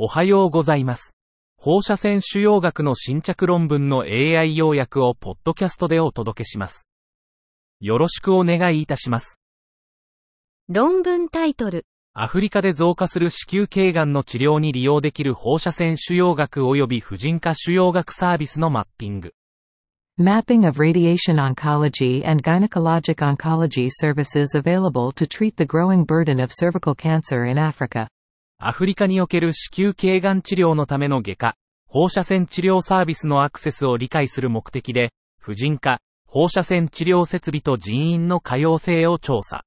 [0.00, 1.16] おはようございます。
[1.56, 6.86] 放射線腫瘍学の新着論文の AI 要約をポッドキャストでお届けします。
[7.80, 9.40] よろしくお願いいたします。
[10.68, 11.84] 論文タイトル。
[12.14, 19.34] アフリカで増加する子宮頸がんの治療に利用できる放射線腫瘍学及び婦人科腫瘍学サービスのマッピング。
[20.16, 26.94] Mapping of radiation oncology and gynecologic oncology services available to treat the growing burden of cervical
[26.94, 28.06] cancer in Africa.
[28.60, 31.54] アフリカにおける子宮頸がん治療のための外科、
[31.86, 39.62] 放射線治療サービスのアクセスを理解する目的で、婦人科、放射線治療設備と人員の可用性を調査。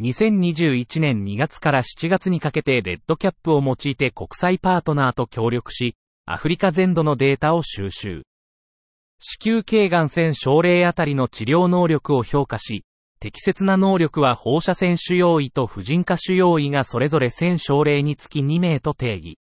[0.00, 5.94] 2021年2月から7月にかけてレッドキャップを用いて国際パートナーと協力し、
[6.26, 8.24] アフリカ全土のデータを収集。
[9.20, 12.84] 子宮頸がん線症例あたりの治療能力を評価し、
[13.24, 19.38] 適切な能力は放射線腫瘍医と婦人科腫瘍医がそれぞれ1000症例につき2名と定義。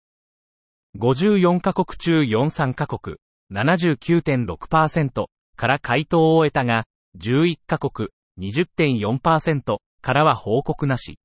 [0.97, 3.17] 54カ国中43カ国、
[3.53, 5.25] 79.6%
[5.57, 6.85] から回答を得たが、
[7.19, 11.19] 11カ国、20.4%からは報告なし。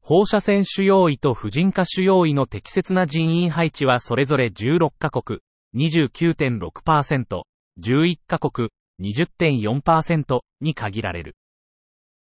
[0.00, 5.40] 放射線腫瘍医と婦人科腫瘍医の適切な人員配置はそれぞれ16カ国、
[5.74, 7.42] 29.6%、
[7.78, 11.36] 11カ国、20.4%に限られる。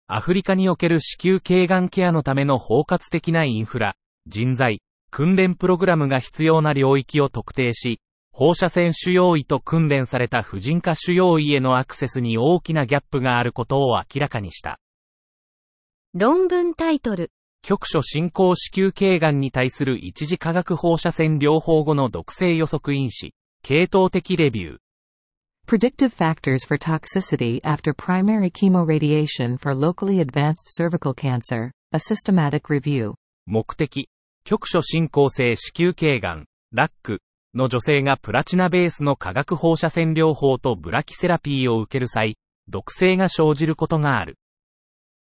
[0.08, 3.95] アフリカにおける子宮頸がんケアのための包括的なインフラ、
[4.28, 8.00] 人材、訓練プログラムが必要な領域を特定し、
[8.31, 14.80] 放射線腫瘍医と訓練された婦人科腫瘍医へのアクセスに大きなギャップがあることを明らかにした。
[16.14, 17.31] 論文タイトル。
[17.64, 23.33] 局所進行子宮頸がんに対する一次化学放射線療法後の毒性予測因子、
[23.64, 24.78] 系統的レビュー。
[25.67, 33.16] Predictive factors for toxicity after primary chemoradiation for locally advanced cervical cancer, a systematic review.
[33.47, 34.08] 目的、
[34.43, 37.19] 局所進行性子宮頸がん、ラック
[37.55, 44.37] の女性がプラチナベースの化学放射線療法とブラキセラピーを受ける際、毒性が生じることがある。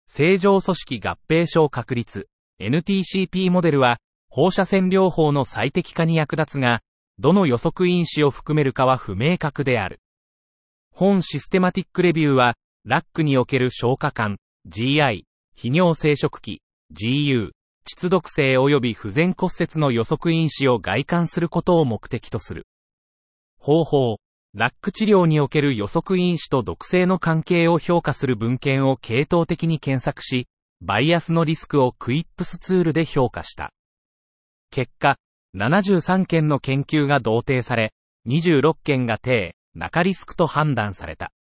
[0.07, 2.29] 正常組織合併症確率、
[2.61, 6.81] NTCP モデルは、放射線療法の最適化に役立つが、
[7.19, 9.99] どの予測因子を含めるかは不明確である。
[10.99, 15.27] 本システマティックレビューは、ラックにおける消化管、GI、
[15.57, 16.61] 泌尿生殖器、
[16.93, 17.51] GU、
[17.87, 22.67] 窒毒性及び不全骨折の予測因子を外観することを目的とする。
[23.61, 24.17] 方法、
[24.55, 30.49] ラック治療における予測因子と毒性の関係を評価する文献を系統的に検索し、
[30.81, 33.73] バイアスのリスクをクイップスツールで評価した。
[34.73, 35.17] 結果、
[35.55, 37.93] 73件の研究が同定され、
[38.27, 41.33] 26件が低、中リスクと判断された。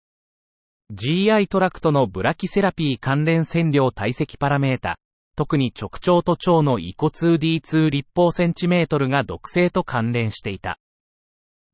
[0.93, 4.99] GI トラクトのブラキセラピー関連線量体積パラメータ、
[5.37, 10.78] 特に直腸と腸のイコ 2D2 立方センチメートルが毒性と関連していた。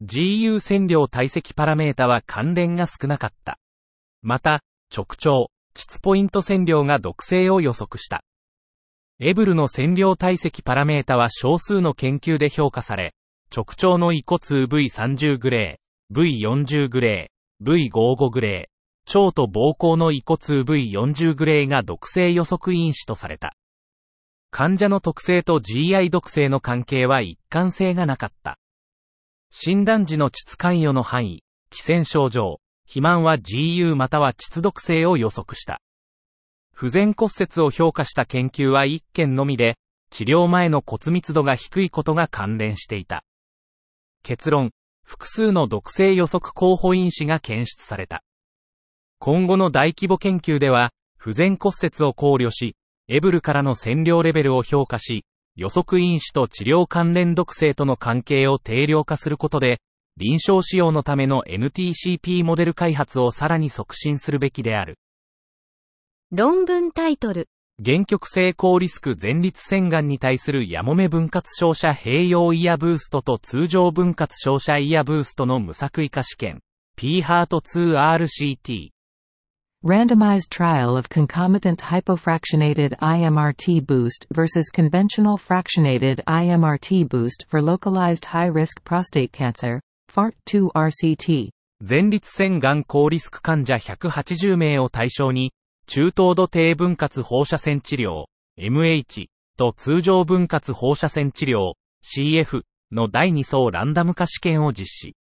[0.03, 3.59] GU 線量体積パラメータは関連が少なかった。
[4.23, 4.63] また、
[4.95, 8.25] 直腸、膣ポイント線量が毒性を予測した。
[9.21, 13.15] エブルの線量体積パラメータは少数の研究で評価され、
[13.55, 15.84] 直腸のイコ 2V30 グレー、
[16.15, 23.57] V40 グレー、V55 グレー、腸と膀胱のイコ 2V40 グレーが毒性予測因子とされた。
[24.53, 28.61] 患者の特性と GI 毒性の関係は一貫性がなかった。
[29.51, 35.81] 診断時の膣関与の範囲、寄線症状、肥満は GU または膣毒性を予測した。
[36.73, 39.79] 不全骨折を評価した研究は1件のみで、
[40.11, 43.25] 治療前の骨密度が低いことが関連していた。
[44.23, 44.71] 結論、
[45.05, 48.25] 複数の毒性予測候補因子が検出された。
[49.19, 52.77] 今後の大規模研究では、不全骨折を考慮し、
[53.09, 55.25] エブルからの線量レベルを評価し、
[55.57, 59.81] 予測因子と治療関連毒性との関係を定量化することで、
[60.17, 64.99] 臨床使用のための NTCP モデル開発をさらに促進するべきである。
[66.31, 67.49] 論文タイトル。
[67.83, 76.61] 原曲性高リスク前立腺がんに対するヤモメ分割照射併用イヤブーストと通常分割照射イヤブーストの無作為化試験
[76.97, 78.91] PHART2RCT
[79.85, 88.85] Randomized trial of concomitant hypofractionated IMRT boost versus conventional fractionated IMRT boost for localized high-risk
[88.85, 89.81] prostate cancer,
[90.11, 91.49] FART2RCT.
[91.81, 95.53] 前立腺がん高リスク患者180名を対象に、
[95.87, 98.25] 中等度低分割放射線治療、
[98.59, 99.27] MH
[99.57, 105.17] と通常分割放射線治療、CF の第2層ランダム化試験を実施。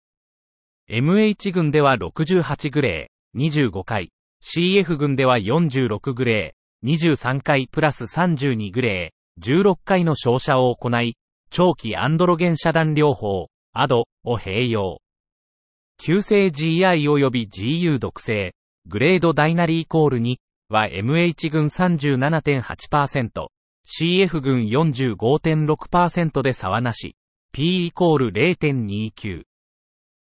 [0.89, 4.11] MH 群では68グレー、25回、
[4.43, 11.15] CF 群では46グレー、23回プラス32グレー、16回の照射を行い、
[11.51, 14.99] 長期アンドロゲン遮断療法、アドを併用。
[15.97, 18.53] 急性 GI 及び GU 毒性、
[18.87, 20.37] グレードダイナリーコール2
[20.71, 23.47] は MH 群37.8%、
[23.87, 27.15] CF 群45.6%で差はなし、
[27.51, 29.41] P イコール0.29。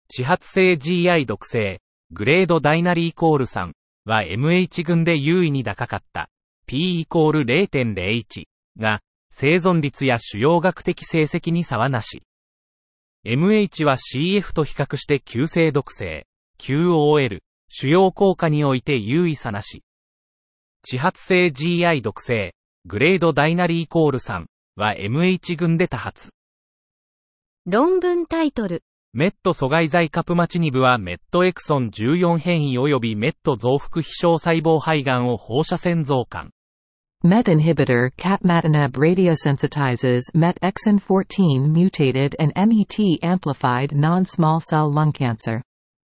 [0.09, 1.79] 始発性 GI 毒性、
[2.11, 3.71] グレードダイナリーイコール3
[4.03, 6.27] は MH 群で優位に高かった。
[6.67, 8.43] P イコール0.01
[8.77, 8.99] が、
[9.29, 12.23] 生存率や主要学的成績に差はなし。
[13.25, 16.27] MH は CF と比較して急性毒性、
[16.59, 17.39] QOL、
[17.69, 19.85] 主要効果において優位差なし。
[20.87, 22.53] 始発性 GI 毒性、
[22.85, 24.45] グレードダイナリーコール3
[24.75, 26.29] は MH 群で多発。
[27.65, 28.83] 論文タイトル。
[29.11, 36.49] メット阻害剤カプマチニブはメットエクソン14変異及びメット増幅非小細胞肺がんを放射線増換。
[37.23, 45.61] MET inhibitor capmatinib radiosensitizes MET exon 14 mutated and MET amplified non-small cell lung cancer.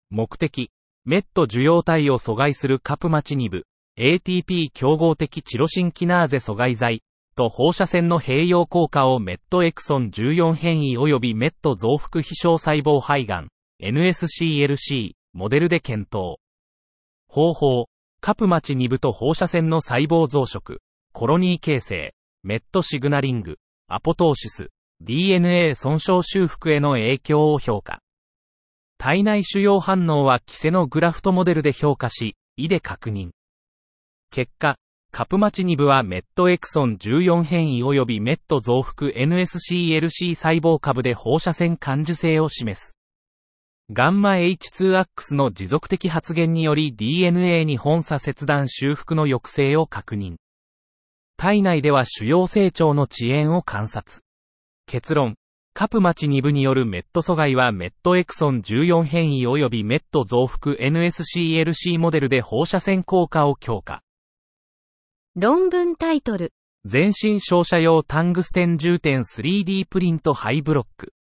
[0.09, 0.71] 目的、
[1.05, 3.65] メット受容体を阻害するカプマチニブ、
[3.97, 7.03] ATP 競合的チロシンキナーゼ阻害剤、
[7.35, 13.49] と放射線の併用効果をメットエクソン14変異及びメット増幅非小細胞肺がん、
[13.81, 16.37] NSCLC、モデルで検討。
[17.27, 17.87] 方法、
[18.19, 20.77] カプマチニブと放射線の細胞増殖、
[21.13, 22.13] コロニー形成、
[22.43, 24.69] メットシグナリング、アポトーシス、
[25.01, 28.01] DNA 損傷修復への影響を評価。
[28.97, 33.31] 体内腫瘍反応はキセのグラフトモデルで評価し、胃で確認。
[34.31, 34.77] 結果、
[35.11, 42.95] カプマチニブはメットエクソン14変異及びメット増幅 NSCLC 細胞株で放射線感受性を示す。
[43.91, 50.37] ガンマ H2 アックスの持続的発現により DNA に本差切断修復の抑制を確認。
[51.35, 54.21] 体内では主要成長の遅延を観察。
[54.85, 55.35] 結論。
[55.73, 64.01] カプマチ2部によるメット阻害はメットエクソン14変異及びメット増幅 NSCLC モデルで放射線効果を強化。
[65.37, 66.51] 論文タイトル。
[66.83, 71.13] 全身照射用タングステン重点 3D プリントハイブロック。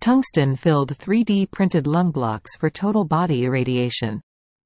[0.00, 4.20] Tungsten filled 3D printed lung blocks for total body irradiation.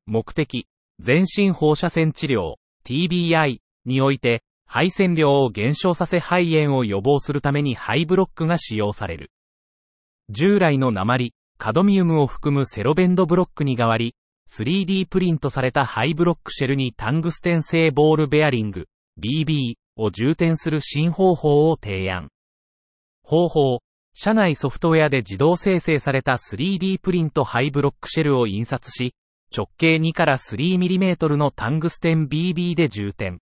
[0.04, 0.66] 目的、
[1.00, 9.30] 全身放射線治療 TBI において肺線量を減少させ肺炎を予防するために肺ブロックが使用される。
[10.28, 14.14] 従来の鉛、カドミウムを含むセロベンドブロックに代わり、
[14.50, 18.86] 3D プリントされた肺ブロックシェルにタングステン製ボールベアリング、
[19.22, 22.30] BB を充填する新方法を提案。
[23.22, 23.80] 方法、
[24.14, 29.14] 社内ソフトウェアで自動生成された 3D プリント肺ブロックシェルを印刷し、
[29.54, 33.38] 直径2から 3mm のタングステン BB で充填。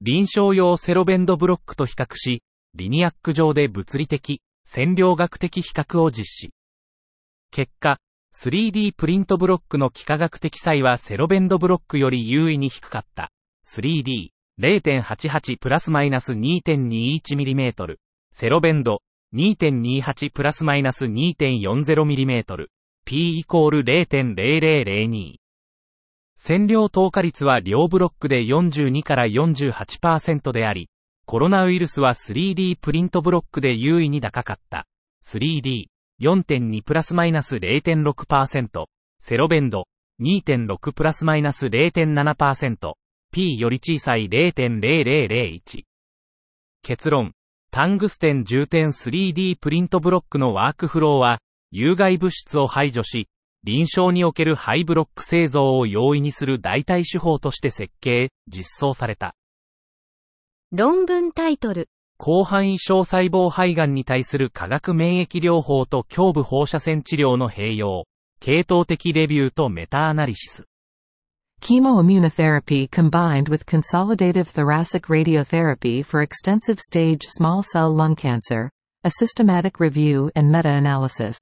[0.00, 2.42] 臨床用セロベンドブロックと比較し、
[2.74, 6.50] リニアック上で物理的、線量学的比較を実施。
[7.50, 7.98] 結果、
[8.40, 13.32] 3D プリントブロックの幾何学的差はセロベンドブロックより優位に低かった。
[13.66, 14.28] 3D、
[14.60, 17.96] 0.88プラスマイナス 2.21mm。
[18.30, 19.02] セロベンド、
[19.34, 22.66] 2.28プラスマイナス 2.40mm。
[23.04, 25.34] P イコール0.0002。
[26.38, 30.90] 占領透過率は両ブロックで42から48%であり、
[31.26, 34.86] コロナウイルスは 3D プリントブロックで優位に高かった。
[35.26, 35.86] 3D、
[36.20, 38.86] 4.2プラスマイナス0.6%、
[39.20, 39.86] セロベンド、
[40.20, 42.94] 2.6プラスマイナス0.7%、
[43.30, 45.84] P より小さい0.0001。
[46.82, 47.34] 結論、
[47.70, 51.38] タングステン重点 3D プリントブロックのワークフローは、
[51.70, 53.28] 有害物質を排除し、
[53.62, 59.34] 臨床におけるハイブロック製造を容易にする代替手法として設計、実装された。
[60.72, 61.88] 論文タイトル。
[62.20, 68.06] 広範囲小細胞肺がんに対する化学免疫療法と胸部放射線治療の併用、
[68.40, 70.64] 系統的レビューとメタアナリシス。
[71.60, 78.70] Chemoimmunotherapy combined with consolidative thoracic radiotherapy for extensive stage small cell lung cancer,
[79.04, 81.36] a systematic review and meta-analysis.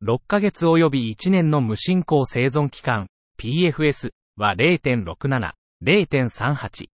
[0.04, 3.08] 6ヶ月及び1年の無進行生存期間、
[3.40, 5.52] PFS は0.67、
[5.84, 6.88] 0.38。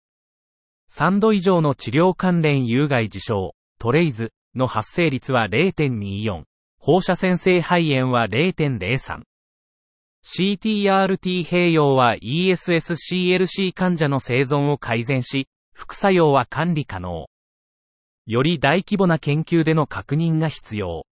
[0.89, 6.43] 3度以上の治療関連有害事象、トレイズの発生率は0.24。
[6.89, 9.23] 放射線性肺炎は0.03。
[10.23, 17.25] CTRT 併用は ESSCLC 患者の生存を改善し、副作用は管理可能。
[18.25, 21.05] より大規模な研究での確認が必要。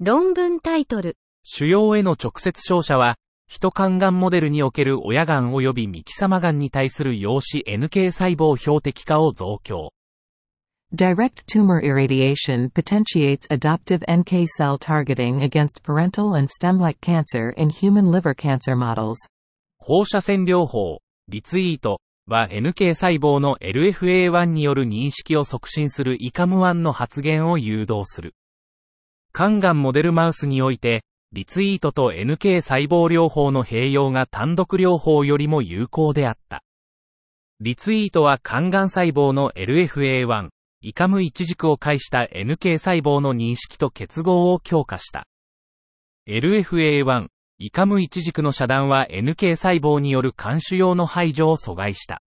[0.00, 1.18] 論文タイトル。
[1.44, 3.16] 腫瘍への直接照射は、
[3.48, 9.92] 人肝がんモデルにおける親がん及びミキサマがんに対する陽子 NK 細胞標的化を増強。
[10.94, 18.32] Direct tumor irradiation potentiates adoptive NK cell targeting against parental and stem-like cancer in human liver
[18.32, 19.18] cancer models.
[19.76, 28.34] 放射線療法、リツイートは NK 細胞の LFA1 による認識を促進するイカム1の発現を誘導する。
[29.34, 36.62] 肝がんモデルマウスにおいて、リツイートと NK 細胞療法の併用が単独療法よりも有効であった。
[37.60, 40.48] リツイートは肝がん細胞の LFA1、
[40.80, 45.26] イカム一軸を介した NK 細胞の認識と結合を強化した。
[46.28, 47.26] LFA1、
[47.58, 52.22] イカム一軸の遮断は NK 細胞による肝腫瘍の排除を阻害した。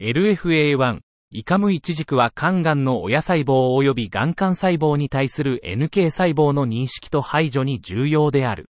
[0.00, 1.00] LFA1、
[1.32, 8.70] イカム一軸は肝がんの親細胞及び癌幹細胞に対する NK 細胞の認識と排除に重要である。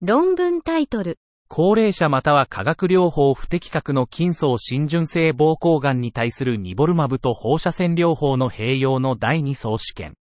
[0.00, 1.18] 論文タイトル。
[1.50, 10.14] 高齢者または化学療法不適格の筋層浸潤性膀胱癌に対するニボルマブと放射線療法の併用の第2層試験。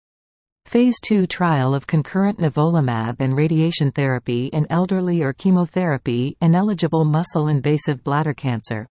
[0.71, 7.49] Phase 2 trial of concurrent nivolumab and radiation therapy in elderly or chemotherapy ineligible muscle
[7.49, 8.87] invasive bladder cancer.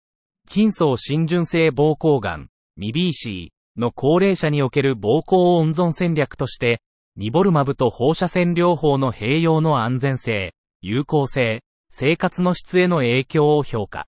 [0.48, 2.48] 筋層浸潤性膀胱がん、
[2.78, 6.82] ミ BC の高齢者における膀胱温存戦略として、
[7.18, 11.62] ニボルマブと放射線療法の併用の安全性、有効性、
[11.94, 14.08] 生活の質への影響を評価。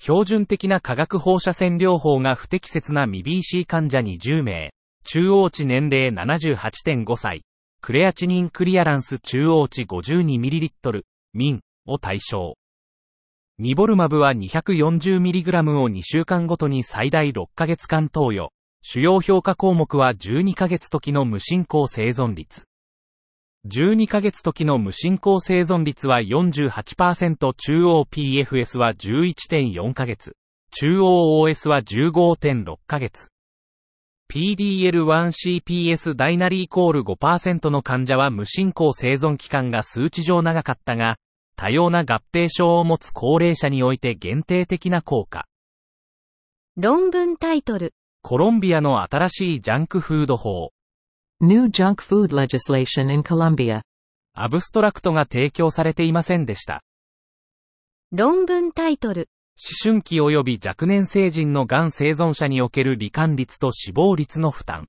[0.00, 4.72] 標準的な化学放射線療法が不適切なミ BC 患者に10名、
[5.04, 7.44] 中央値年齢78.5歳、
[7.82, 11.02] クレアチニンクリアランス中央値 52ml、
[11.34, 12.54] ミンを対象。
[13.58, 18.50] ニボルマブは 240mg を2週間ごとに最大6ヶ月間投与。
[18.82, 22.67] 主要評価項目は12ヶ月時の無進行生存率。
[23.70, 30.36] 12ヶ月時の無進行生存率は48%中央 PFS は11.4ヶ月。
[30.70, 33.28] 中央 OS は15.6ヶ月。
[34.32, 41.16] PDL1CPS ダイナリーイコール5%の患者は無進行生存期間が数値上長かったが、
[41.56, 45.44] 多様な合併症を持つ高齢者において限定的な効果。
[46.76, 47.92] 論文タイトル。
[48.22, 50.70] コロンビアの新しいジャンクフード法。
[51.40, 53.82] New junk food legislation in Colombia.
[54.34, 56.82] アブストラクトが提供されていませんでした。
[58.10, 59.28] 論文タイトル。
[59.56, 64.88] 思春期及び若年成人のがん生存者における罹患率と死亡率の負担。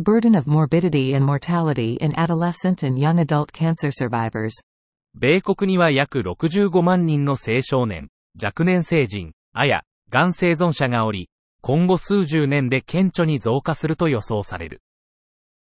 [0.00, 4.52] Burden of morbidity and mortality in adolescent and young adult cancer survivors.
[5.14, 8.10] 米国には約65万人の青少年、
[8.40, 11.28] 若年成人、あや、がん生存者がおり、
[11.62, 14.82] 今後数十年で顕著に増加すると予想される。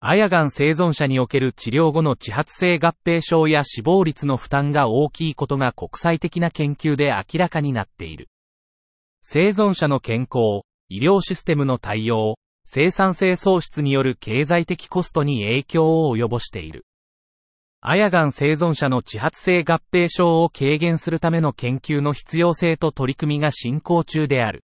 [0.04, 8.28] あやがん生存者における治療後の地発性合併症や死亡率の負担が大きいことが国際的な研究で明らかになっている。
[9.22, 16.84] 生存者の健康、医療システムの対応、生産性喪失による経済的コストに影響を及ぼしている。
[17.80, 24.64] アヤガン生存者の地発性合併症を軽減するための研究の必要性と取り組みが進行中である。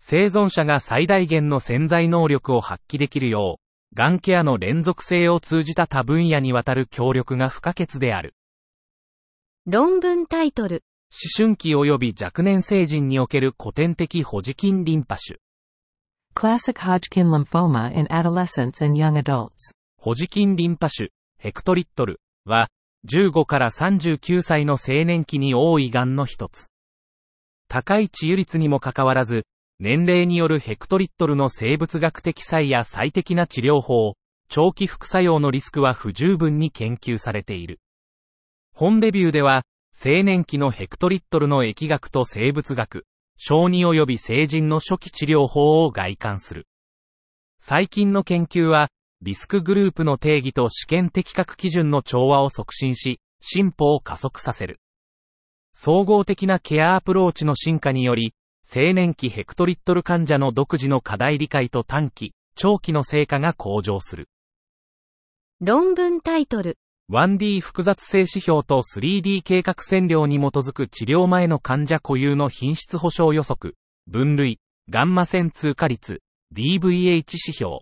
[0.00, 3.61] 生存者が最大限の潜在能力を発揮できるよう、
[3.94, 8.34] がんケアの連続性を通じた多分野にわたる協力が不可欠である。
[9.66, 10.82] 論文タイトル。
[11.10, 15.40] 思春期及び若年成人における古典的保持筋リンパ腫。
[16.34, 19.74] Classic Hodgkin lymphoma in adolescents and young adults.
[19.98, 21.12] 保持筋リンパ腫。
[21.38, 22.68] ヘクトリットルは、
[23.06, 26.68] 15から39歳の青年期に多い癌の一つ。
[27.68, 29.44] 高い治癒率にもかかわらず、
[29.84, 34.14] 年齢によるヘクトリットルの生物学的差異や最適な治療法、
[34.48, 37.80] 長期副作用のリスクは不十分に研究されている。
[38.72, 46.68] 本レビューでは、青年期のヘクトリットルの疫学と生物学、小児及び成人の初期治療法を外観する。
[47.58, 48.88] 最近の研究は、
[49.20, 54.78] リスクグループの定義と試験的確基準の調和を促進し、進歩を加速させる。
[55.72, 58.32] 総合的なケアアプローチの進化により、
[58.64, 64.28] 青年期ヘクトリットル患者の独自の課題理解と短期、長期の成果が向上する。
[65.60, 66.78] 論文タイトル。
[67.10, 73.76] 1D 複雑性指標と 3D 計画線量に基づく治療前の患者固有の品質保証予測、
[74.06, 76.20] 分類、ガンマ線通過率、
[76.54, 77.80] DVH 指標。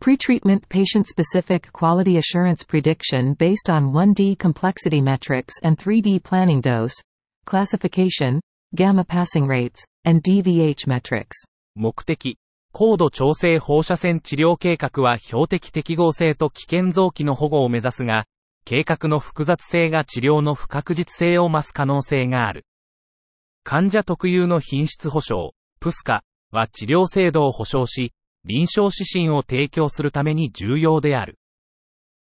[0.00, 7.00] Pretreatment patient-specific quality assurance prediction based on 1D complexity metrics and 3D planning dose,
[7.46, 8.40] classification,
[8.74, 11.46] gamma passing rates, and DVH metrics.
[11.74, 12.38] 目的。
[12.72, 18.24] 高度調整放射線治療計画は標的適合性と危険臓器の保護を目指すが、
[18.64, 22.64] 計画の複雑性が治療の不確実性を増す可能性がある。
[23.62, 28.14] 患者特有の品質保証、プスカは治療制度を保証し、
[28.44, 31.38] 臨床指針を提供するために重要である。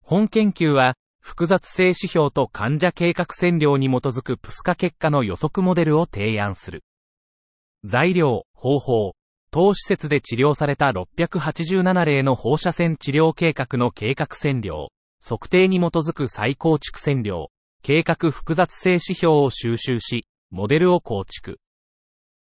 [0.02, 6.84] 本研究は、複雑性指標と患者計画線量に基づくプスカ結果の予測モデルを提案する。
[7.82, 9.14] 材料、方法、
[9.50, 14.90] 当施設で治療された687例の放射線治療計画の計画線量、
[15.26, 17.48] 測定に基づく再構築線量、
[17.82, 21.58] 計画複雑性指標を収集し、モデルを構築。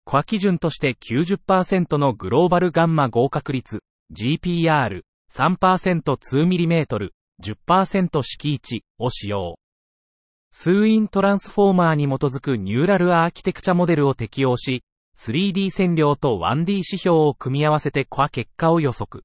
[0.05, 7.11] コア基準として90%のグローバルガンマ合格率、GPR、3%2mm、
[7.43, 9.59] 10%敷地を使用。
[10.53, 14.83] 数イントランスフォーマーに基づくニューラルアーキテクチャモデルを適用し、
[15.17, 19.25] 3D 線量と 1D 指標を組み合わせてコア結果を予測。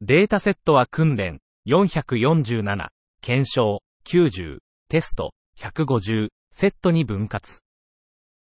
[0.00, 2.88] データセットは訓練447、
[3.20, 4.58] 検証90、
[4.88, 7.60] テスト150、セットに分割。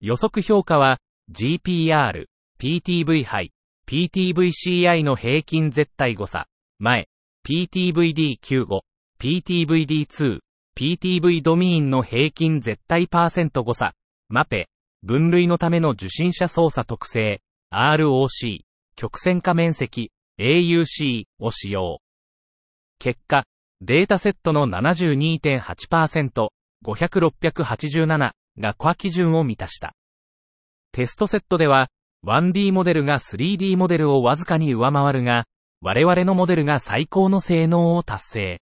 [0.01, 0.99] 予測評価は
[1.33, 2.27] GPR、
[2.61, 3.53] PTV ハイ、
[3.89, 6.47] PTVCI の平均絶対誤差、
[6.79, 7.08] 前、
[7.49, 8.81] PTVD95、
[9.19, 10.39] PTVD2、
[10.79, 13.95] PTV ドミーンの平均絶対パーセント誤差、
[14.29, 14.69] マペ、
[15.03, 17.41] 分類のための受信者操作特性、
[17.73, 18.61] ROC、
[18.97, 22.01] 曲線化面積、AUC を使用。
[22.99, 23.45] 結果、
[23.81, 26.49] データセットの72.8%、
[26.85, 29.95] 500-687がコア基準を満たした。
[30.93, 31.89] テストセットでは、
[32.27, 35.47] 1D モデルが 3D モデルをわずかに上回るが、
[35.81, 38.61] 我々のモデルが最高の性能を達成。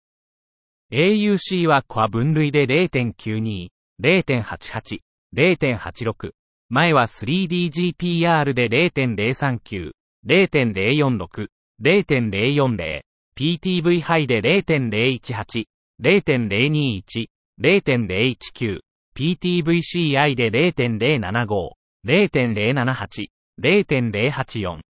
[0.92, 3.68] AUC はコア分類で0.92、
[4.00, 5.00] 0.88、
[5.34, 6.30] 0.86。
[6.68, 9.90] 前は 3DGPR で0.039、
[10.24, 11.48] 0.046、
[11.82, 13.00] 0.040、
[13.36, 15.64] PTV ハイで0.018、
[16.00, 17.26] 0.021、
[17.60, 18.80] 0.019、
[19.16, 21.70] PTVCI で0.075、
[22.06, 23.26] 0.078、
[23.60, 24.89] 0.084。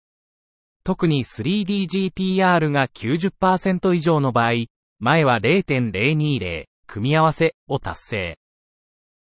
[0.86, 4.52] 特に 3DGPR が90%以上の場合、
[5.00, 8.38] 前は0.020、組み合わせを達成。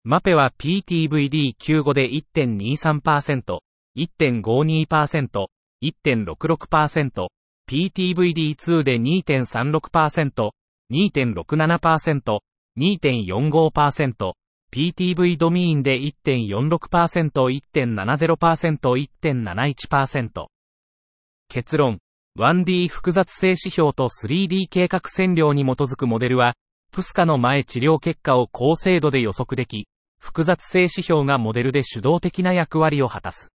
[0.04, 3.58] マペは PTVD95 で1.23%、
[3.96, 5.46] 1.52%、
[5.82, 7.26] 1.66%、
[7.70, 10.50] PTVD2 で2.36%、
[10.90, 12.38] 2.67%、
[12.78, 14.32] 2.45%、
[14.74, 20.51] PTV ドミーンで1.46%、1.70%、1.71%。
[21.52, 21.98] 結論。
[22.38, 26.54] 1D 複雑性指標と 3D 計画線量に基づくモデルは、
[26.92, 29.86] プスカの前治療結果を高精度で予測でき、
[30.18, 33.52] 複雑性指標がモデルで主導的な役割を果たす。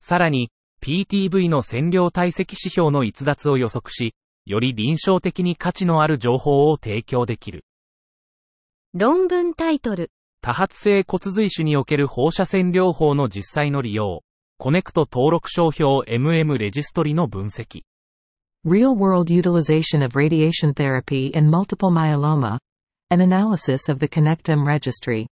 [0.00, 0.50] さらに、
[0.82, 7.64] PTV の線量体積指標の逸脱を予測し、より臨床的に価値のある情報を提供できる。
[8.92, 10.10] 論文タイトル。
[10.42, 14.24] 多発性骨髄腫における放射線療法の実際の利用。
[14.60, 17.82] コネクト登録商標 MM レジストリの分析。
[18.66, 22.58] Real-world utilization of radiation therapy in multiple myeloma.
[23.08, 25.26] An analysis of the Connectum registry.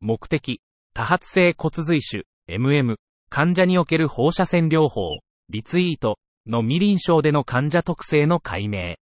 [0.00, 0.60] 目的。
[0.94, 2.94] 多発性骨髄腫 MM。
[3.28, 5.18] 患者における放射線療法。
[5.50, 8.94] リツイートの未臨床での患者特性の解明。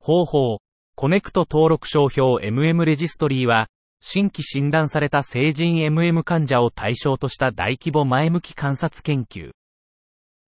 [0.00, 0.58] 方法。
[0.96, 3.68] コネクト登録商標 MM レジストリーは、
[4.00, 9.50] 新規診断された成人 MM 患者を対象とした大規模前向き観察研究。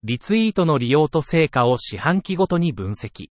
[0.04, 3.28] リツイートの利用と成果を四半期ごとに分析。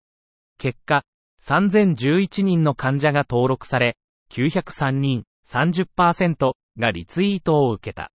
[0.58, 1.04] 結果、
[1.42, 3.98] 3011人の患者が登録され、
[4.32, 8.12] 903人、30%がリツイートを受けた。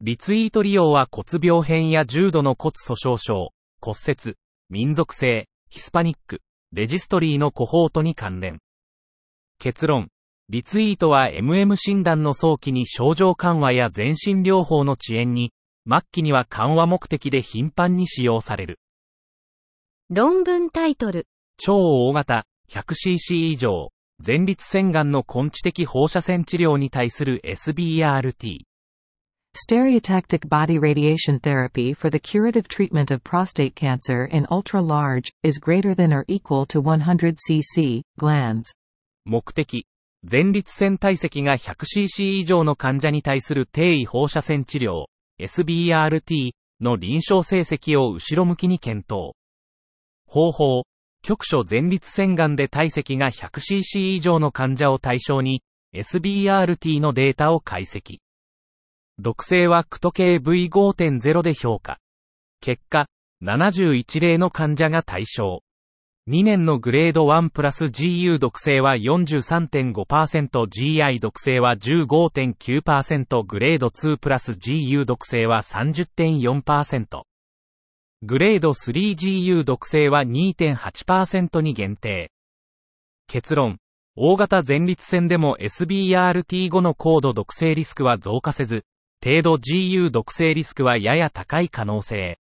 [0.00, 4.34] リツイート利用は骨病変や重度の骨粗鬆症、骨折、
[4.68, 6.40] 民族性、ヒスパニック、
[6.72, 8.58] レジストリーのコホートに関連。
[9.58, 10.08] 結論。
[10.52, 15.50] リツイートは MM 診断の早期に症状緩和や全身療法の遅延に、
[15.88, 18.78] 末期には緩和目的で頻繁に使用される。
[20.10, 21.26] 論文タイトル。
[21.56, 28.58] 超大型、100cc 以上、前立腺がんの根治的放射線治療に対する SBRT。
[29.56, 36.12] Stereotactic body radiation therapy for the curative treatment of prostate cancer in ultra-large, is greater than
[36.12, 38.64] or equal to 100 cc, glands.
[39.24, 39.86] 目的、
[40.24, 45.06] 前立腺体積が 100cc 以上の患者に対する低位放射線治療、
[45.40, 49.34] SBRT の臨床成績を後ろ向きに検討。
[50.26, 50.84] 方法、
[51.22, 58.18] 局所前立腺がんで体積が 100cc 以上の患者を対象に、SBRT のデータを解析。
[59.18, 61.98] 毒性はクト系 V5.0 で評価。
[62.60, 63.08] 結果、
[63.42, 65.62] 71例の患者が対象。
[66.28, 77.22] 2年のグレード1プラス GU 毒性は 43.5%GI 毒性は15.9%グレード2プラス GU 毒性は30.4%
[78.24, 82.30] グレード 3GU 毒性は2.8%に限定。
[83.26, 83.78] 結論。
[84.14, 88.84] 大型前立腺でも SBRT 後の高度毒性リスクは増加せず、
[89.24, 92.38] 程度 GU 毒性リスクはやや高い可能性。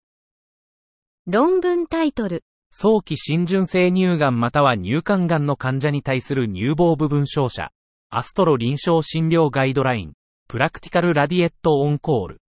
[1.28, 2.42] 論文タイトル。
[2.70, 7.72] 早期浸潤性乳がんまたは乳管がんの患者に対する乳房部分照射。
[8.10, 10.12] アストロ臨床診療ガイドライン。
[10.48, 12.40] プラクティカルラディエットオンコール。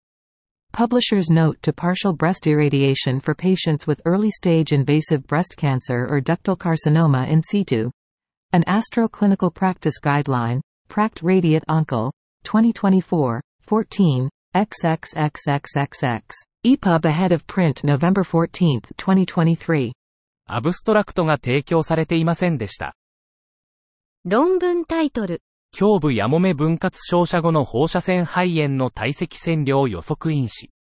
[0.71, 6.21] Publisher's note to partial breast irradiation for patients with early stage invasive breast cancer or
[6.21, 7.89] ductal carcinoma in situ.
[8.51, 12.11] An Astro Clinical Practice Guideline, Pract Radiate Oncal,
[12.43, 16.21] 2024, 14, XXXXXX.
[16.65, 19.93] EPUB ahead of print November 14, 2023.
[20.51, 22.95] アブストラクトが提供されていませんでした。
[24.25, 25.41] 論文タイトル。
[25.79, 30.71] 胸部やもめ分割照射後の放射線肺炎の体積線量予測因子。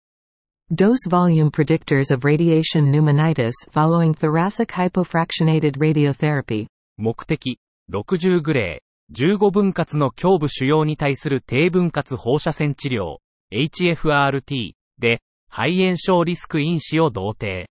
[0.71, 6.67] Dose volume predictors of radiation pneumonitis following thoracic hypofractionated radiotherapy.
[6.97, 7.59] 目的、
[7.91, 13.17] 60グレー、15分割の胸部腫瘍に対する低分割放射線治療、
[13.51, 17.69] HFRT で、肺炎症リスク因子を同定。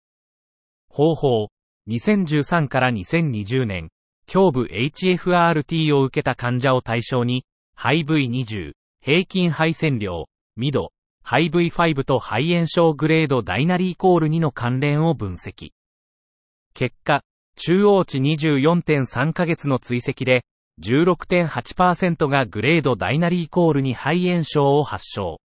[0.89, 1.49] 方法、
[1.89, 3.91] 2013から2020年、
[4.33, 7.45] 胸部 HFRT を受けた患者を対象に、
[7.77, 10.91] 肺 V20、平均肺線量、ミド、
[11.23, 15.71] 肺 V5 と肺炎症グレードダイナリーコール2の関連を分析。
[16.75, 17.23] 結果、
[17.57, 20.45] 中央値24.3ヶ月の追跡で、
[20.83, 25.41] 16.8%がグレードダイナリーコールに肺炎症を発症。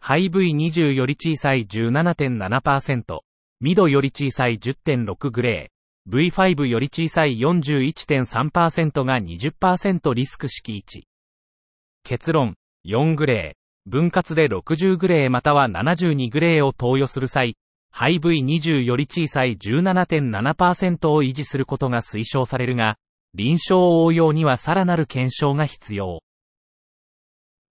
[0.00, 3.20] 肺 V20 より小さい17.7%、
[3.64, 11.06] ミドより小さい10.6グレー、V5 より小さい41.3%が20%リスク式位置。
[12.02, 17.56] 結論、4グレー、分割で60グレーまたは72グレーを投与する際、
[17.90, 22.98] 肺 V20 より小さい17.7%を維持することが推奨されるが、
[23.32, 26.20] 臨床応用にはさらなる検証が必要。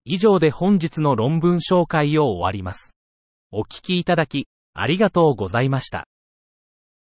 [0.06, 2.96] 以上で本日の論文紹介を終わります。
[3.52, 6.08] お聞きいただき、ありがとうございました。